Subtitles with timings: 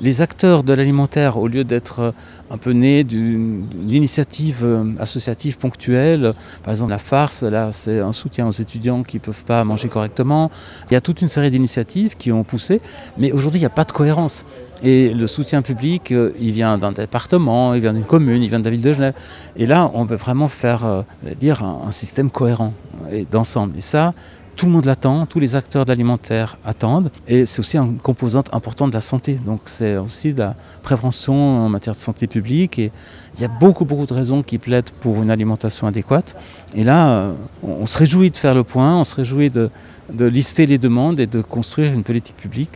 [0.00, 2.14] Les acteurs de l'alimentaire, au lieu d'être
[2.50, 4.64] un peu nés d'une initiative
[5.00, 9.44] associative ponctuelle, par exemple la farce, là c'est un soutien aux étudiants qui ne peuvent
[9.44, 10.52] pas manger correctement.
[10.88, 12.80] Il y a toute une série d'initiatives qui ont poussé,
[13.16, 14.44] mais aujourd'hui il n'y a pas de cohérence.
[14.84, 18.64] Et le soutien public, il vient d'un département, il vient d'une commune, il vient de
[18.64, 19.14] la ville de Genève.
[19.56, 21.04] Et là, on veut vraiment faire
[21.40, 22.72] dire, un, système cohérent
[23.10, 23.76] et d'ensemble.
[23.76, 24.14] Et ça,
[24.58, 27.10] tout le monde l'attend, tous les acteurs de l'alimentaire attendent.
[27.28, 29.34] Et c'est aussi une composante importante de la santé.
[29.34, 32.76] Donc c'est aussi de la prévention en matière de santé publique.
[32.80, 32.90] Et
[33.36, 36.36] il y a beaucoup, beaucoup de raisons qui plaident pour une alimentation adéquate.
[36.74, 37.30] Et là,
[37.62, 39.70] on se réjouit de faire le point, on se réjouit de,
[40.12, 42.72] de lister les demandes et de construire une politique publique